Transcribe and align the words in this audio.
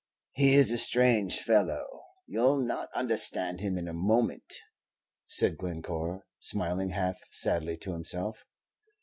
"He 0.31 0.55
is 0.55 0.71
a 0.71 0.79
strange 0.79 1.37
fellow; 1.41 1.85
you'll 2.25 2.57
not 2.57 2.89
understand 2.95 3.59
him 3.59 3.77
in 3.77 3.87
a 3.87 3.93
moment," 3.93 4.51
said 5.27 5.57
Glencore, 5.57 6.25
smiling 6.39 6.89
half 6.89 7.19
sadly 7.29 7.77
to 7.77 7.93
himself. 7.93 8.43